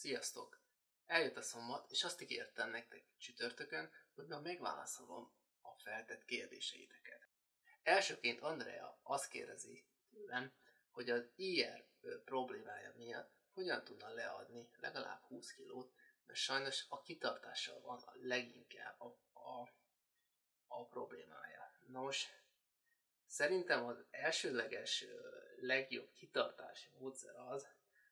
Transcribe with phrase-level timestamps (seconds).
[0.00, 0.60] Sziasztok!
[1.06, 7.28] Eljött a szombat, és azt ígértem nektek csütörtökön, hogy ma megválaszolom a feltett kérdéseiteket.
[7.82, 10.52] Elsőként Andrea azt kérdezi tőlem,
[10.90, 11.86] hogy az IR
[12.24, 15.92] problémája miatt hogyan tudna leadni legalább 20 kilót,
[16.26, 19.70] mert sajnos a kitartással van a leginkább a, a,
[20.66, 21.72] a problémája.
[21.86, 22.26] Nos,
[23.26, 25.04] szerintem az elsőleges
[25.60, 27.68] legjobb kitartási módszer az,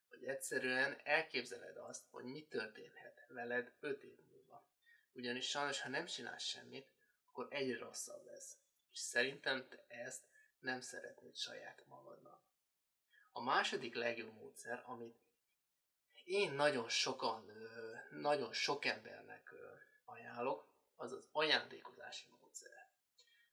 [0.09, 4.65] hogy egyszerűen elképzeled azt, hogy mi történhet veled 5 év múlva.
[5.11, 6.87] Ugyanis sajnos, ha nem csinálsz semmit,
[7.25, 8.57] akkor egyre rosszabb lesz.
[8.91, 10.23] És szerintem te ezt
[10.59, 12.41] nem szeretnéd saját magadnak.
[13.31, 15.17] A második legjobb módszer, amit
[16.23, 17.51] én nagyon sokan,
[18.09, 19.53] nagyon sok embernek
[20.05, 22.89] ajánlok, az az ajándékozási módszer.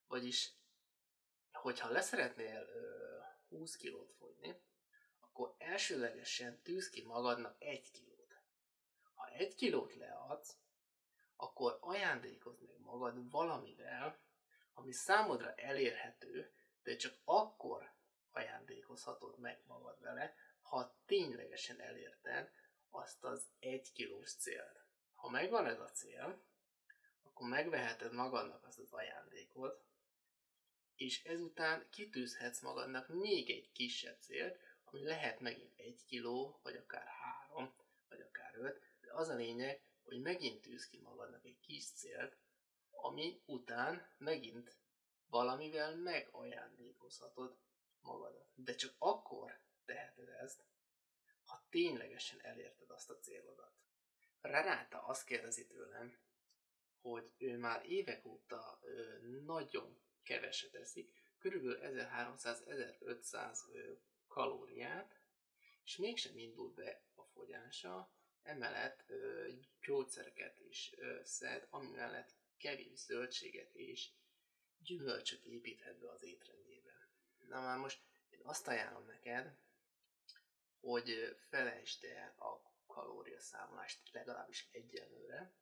[0.06, 0.52] Vagyis,
[1.52, 2.66] hogyha leszeretnél
[3.48, 4.60] 20 kilót fogyni,
[5.36, 8.36] akkor elsőlegesen tűz ki magadnak egy kilót.
[9.14, 10.56] Ha egy kilót leadsz,
[11.36, 14.18] akkor ajándékozd meg magad valamivel,
[14.74, 17.92] ami számodra elérhető, de csak akkor
[18.30, 22.52] ajándékozhatod meg magad vele, ha ténylegesen elérted
[22.90, 24.84] azt az egy kilós célt.
[25.14, 26.42] Ha megvan ez a cél,
[27.22, 29.84] akkor megveheted magadnak azt az ajándékot,
[30.94, 37.06] és ezután kitűzhetsz magadnak még egy kisebb célt, ami lehet megint egy kiló, vagy akár
[37.06, 37.74] három,
[38.08, 42.36] vagy akár öt, de az a lényeg, hogy megint tűz ki magadnak egy kis célt,
[42.90, 44.76] ami után megint
[45.26, 47.56] valamivel megajándékozhatod
[48.00, 48.48] magadat.
[48.54, 50.64] De csak akkor teheted ezt,
[51.44, 53.74] ha ténylegesen elérted azt a célodat.
[54.40, 56.18] Renáta azt kérdezi tőlem,
[57.00, 58.80] hogy ő már évek óta
[59.44, 63.58] nagyon keveset eszik, körülbelül 1300-1500
[64.36, 65.20] kalóriát,
[65.84, 68.10] és mégsem indult be a fogyása,
[68.42, 69.48] emellett ö,
[69.80, 74.10] gyógyszereket is ö, szed, ami mellett kevés zöldséget és
[74.78, 77.08] gyümölcsöt építhet be az étrendjébe.
[77.48, 79.56] Na már most én azt ajánlom neked,
[80.80, 85.52] hogy felejtsd el a kalóriaszámlást legalábbis egyenlőre,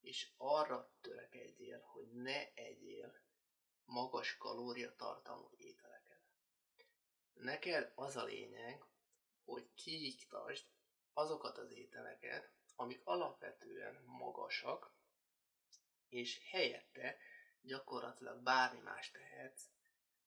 [0.00, 3.20] és arra törekedjél, hogy ne egyél
[3.84, 6.09] magas kalóriatartalmú ételeket.
[7.32, 8.84] Neked az a lényeg,
[9.44, 10.66] hogy kiiktasd
[11.12, 14.92] azokat az ételeket, amik alapvetően magasak,
[16.08, 17.18] és helyette
[17.60, 19.62] gyakorlatilag bármi más tehetsz,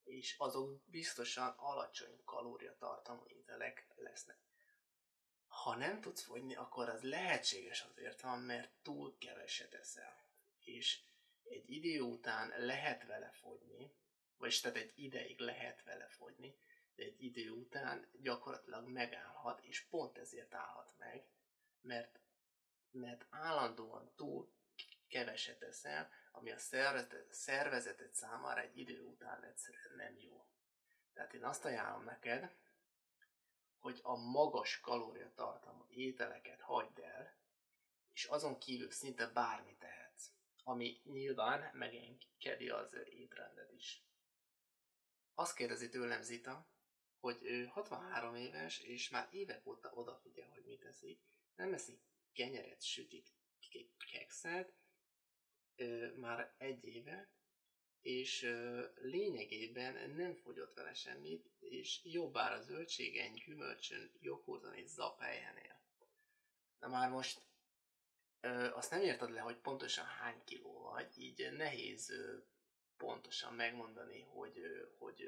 [0.04, 4.38] és azok biztosan alacsony kalóriatartalmú ételek lesznek.
[5.48, 10.26] Ha nem tudsz fogyni, akkor az lehetséges azért van, mert túl keveset eszel.
[10.60, 11.02] És
[11.44, 13.96] egy idő után lehet vele fogyni,
[14.38, 16.58] vagyis tehát egy ideig lehet vele fogyni,
[16.96, 21.26] egy idő után gyakorlatilag megállhat, és pont ezért állhat meg,
[21.82, 22.20] mert,
[22.92, 24.54] mert állandóan túl
[25.08, 30.46] keveset eszel, ami a szervezetet, szervezetet számára egy idő után egyszerűen nem jó.
[31.14, 32.56] Tehát én azt ajánlom neked,
[33.80, 37.36] hogy a magas kalóriatartalmú ételeket hagyd el,
[38.14, 40.32] és azon kívül szinte bármit tehetsz,
[40.64, 44.04] ami nyilván megengedi az étrendet is.
[45.34, 46.68] Azt kérdezi tőlem Zita,
[47.24, 51.22] hogy ő 63 éves, és már évek óta odafigyel, hogy mit eszik,
[51.56, 52.00] nem eszik
[52.34, 53.28] kenyeret, sütit,
[54.12, 54.74] kekszet,
[56.16, 57.30] már egy éve,
[58.02, 58.42] és
[58.96, 65.82] lényegében nem fogyott vele semmit, és jobbára zöldségen, gyümölcsön, joghurton és zaphelyen él.
[66.80, 67.42] Na már most
[68.74, 72.14] azt nem érted le, hogy pontosan hány kiló vagy, így nehéz
[72.98, 74.62] pontosan megmondani, hogy,
[74.98, 75.26] hogy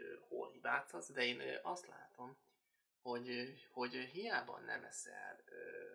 [0.76, 2.38] hibázhatsz, de én azt látom,
[3.02, 5.94] hogy, hogy hiába nem eszel ö,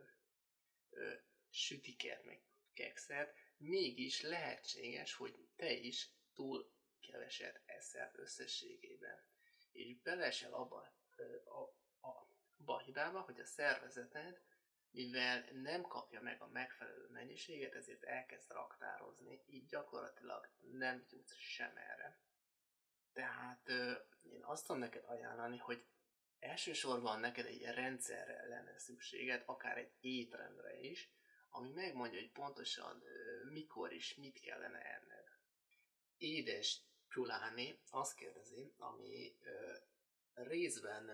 [0.91, 1.12] ö,
[1.50, 2.41] sütiket, meg
[2.72, 6.70] kekszet, mégis lehetséges, hogy te is túl
[7.00, 9.22] keveset eszel összességében.
[9.72, 10.92] És belesel abba
[11.44, 11.60] a,
[12.06, 12.26] a,
[12.64, 14.40] a hibába, hogy a szervezeted,
[14.90, 21.76] mivel nem kapja meg a megfelelő mennyiséget, ezért elkezd raktározni, így gyakorlatilag nem jutsz sem
[21.76, 22.19] erre.
[23.12, 23.68] Tehát
[24.22, 25.84] én azt tudom neked ajánlani, hogy
[26.38, 31.10] elsősorban neked egy rendszerre lenne szükséged, akár egy étrendre is,
[31.50, 33.02] ami megmondja, hogy pontosan
[33.50, 35.28] mikor és mit kellene enned.
[36.18, 36.80] Édes
[37.14, 39.36] Gyuláni azt kérdezi, ami
[40.34, 41.10] részben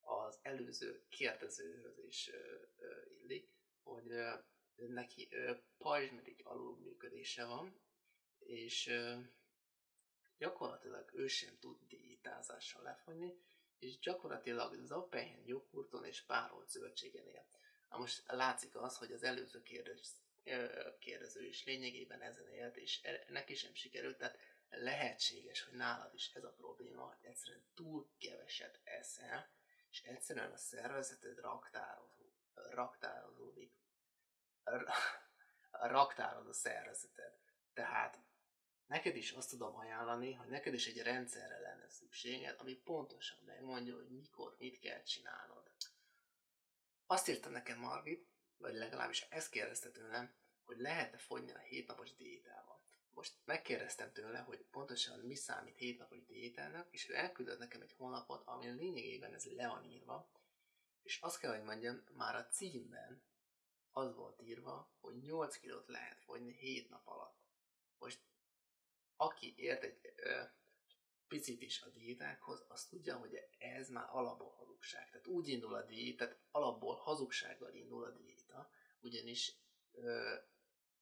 [0.00, 2.30] az előző kérdezőhöz is
[3.20, 3.50] illik,
[3.82, 4.14] hogy
[4.74, 5.28] neki
[5.78, 7.80] pajzsmirigy alulműködése van,
[8.38, 8.92] és
[10.38, 13.42] gyakorlatilag ő sem tud diétázással lefogyni,
[13.78, 17.46] és gyakorlatilag zappehen, joghurton és párolt zöldségen él.
[17.88, 20.08] Na most látszik az, hogy az előző kérdés,
[20.98, 24.38] kérdező is lényegében ezen élt, és e, neki sem sikerült, tehát
[24.68, 29.50] lehetséges, hogy nálad is ez a probléma, hogy egyszerűen túl keveset eszel,
[29.90, 33.72] és egyszerűen a szervezeted raktározó, raktározódik.
[35.70, 37.32] Raktároz a szervezeted.
[37.72, 38.18] Tehát
[38.86, 43.94] neked is azt tudom ajánlani, hogy neked is egy rendszerre lenne szükséged, ami pontosan megmondja,
[43.94, 45.70] hogy mikor mit kell csinálnod.
[47.06, 50.34] Azt írta nekem Margit, vagy legalábbis ezt kérdezte tőlem,
[50.64, 52.82] hogy lehet-e fogyni a hétnapos diétával.
[53.10, 58.46] Most megkérdeztem tőle, hogy pontosan mi számít hétnapos diétának, és ő elküldött nekem egy honlapot,
[58.46, 60.30] ami lényegében ez le van írva,
[61.02, 63.22] és azt kell, hogy mondjam, már a címben
[63.90, 67.38] az volt írva, hogy 8 kilót lehet fogyni 7 nap alatt.
[67.98, 68.20] Most
[69.16, 70.42] aki ért egy ö,
[71.28, 75.10] picit is a diétákhoz, az tudja, hogy ez már alapból hazugság.
[75.10, 78.70] Tehát úgy indul a diéta, tehát alapból hazugsággal indul a diéta,
[79.00, 79.52] ugyanis
[79.92, 80.34] ö,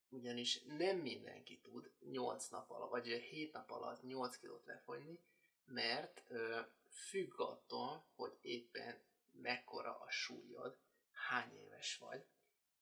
[0.08, 5.18] ugyanis nem mindenki tud 8 nap alatt, vagy 7 nap alatt 8 kilót lefogyni,
[5.64, 6.60] mert ö,
[6.90, 10.78] függ attól, hogy éppen mekkora a súlyod,
[11.10, 12.24] hány éves vagy,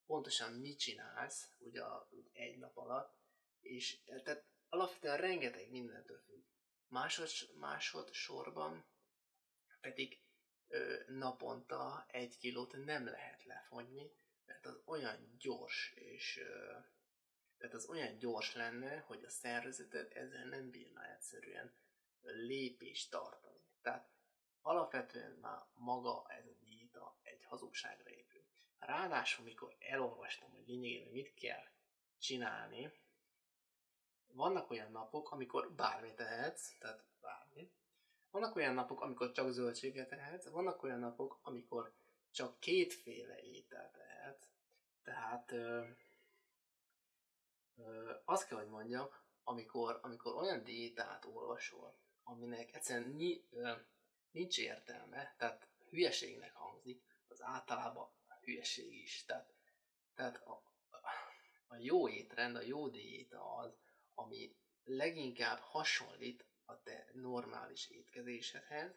[0.07, 3.15] pontosan mit csinálsz ugye, ugye egy nap alatt,
[3.61, 6.43] és tehát alapvetően rengeteg mindentől függ.
[6.89, 7.29] Másod,
[7.59, 8.85] másod sorban
[9.81, 10.21] pedig
[10.69, 14.11] ö, naponta egy kilót nem lehet lefogyni,
[14.45, 16.79] mert az olyan gyors és ö,
[17.59, 21.75] tehát az olyan gyors lenne, hogy a szervezeted ezzel nem bírna egyszerűen
[22.23, 23.65] lépést tartani.
[23.83, 24.11] Tehát
[24.61, 28.45] alapvetően már maga ez a diéta egy hazugságra épül.
[28.79, 31.65] Ráadásul, mikor elolvastam, hogy lényegében mit kell
[32.19, 32.93] csinálni,
[34.33, 37.73] vannak olyan napok, amikor bármit ehetsz, tehát bármi.
[38.31, 41.93] Vannak olyan napok, amikor csak zöldséget ehetsz, vannak olyan napok, amikor
[42.31, 44.49] csak kétféle ételt ehetsz.
[45.03, 45.85] Tehát ö,
[47.77, 49.09] ö, azt kell, hogy mondjam,
[49.45, 53.73] amikor, amikor olyan diétát olvasol, aminek egyszerűen ni, ö,
[54.31, 58.11] nincs értelme, tehát hülyeségnek hangzik, az általában
[58.41, 59.25] hülyeség is.
[59.25, 59.53] Tehát,
[60.15, 60.63] tehát a,
[61.67, 63.79] a jó étrend, a jó diéta az,
[64.21, 68.91] ami leginkább hasonlít a te normális étkezésedhez,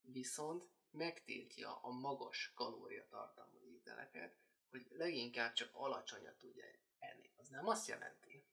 [0.00, 4.36] viszont megtiltja a magas kalóriatartalmú ételeket,
[4.70, 6.64] hogy leginkább csak alacsonyat tudja
[6.98, 7.30] enni.
[7.36, 8.44] Az nem azt jelenti,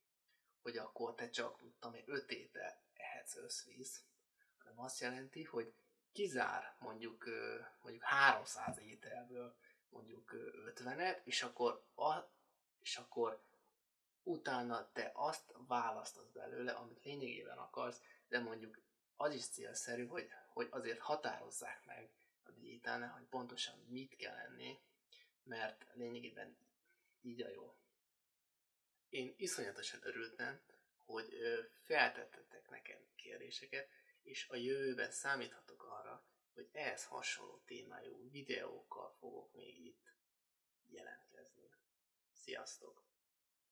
[0.61, 4.03] hogy akkor te csak, tudom 5 étel ehetsz összvíz,
[4.57, 5.73] hanem azt jelenti, hogy
[6.11, 7.25] kizár mondjuk,
[7.81, 9.55] mondjuk 300 ételből
[9.89, 10.31] mondjuk
[10.75, 12.31] 50-et, és akkor, a,
[12.79, 13.45] és akkor
[14.27, 18.81] utána te azt választasz belőle, amit lényegében akarsz, de mondjuk
[19.15, 22.09] az is célszerű, hogy, hogy azért határozzák meg
[22.43, 24.79] a diétánál, hogy pontosan mit kell enni,
[25.43, 26.57] mert lényegében
[27.21, 27.75] így a jó.
[29.09, 30.61] Én iszonyatosan örültem,
[31.05, 31.33] hogy
[31.83, 33.89] feltettetek nekem kérdéseket,
[34.21, 40.13] és a jövőben számíthatok arra, hogy ehhez hasonló témájú videókkal fogok még itt
[40.87, 41.69] jelentkezni.
[42.33, 43.06] Sziasztok!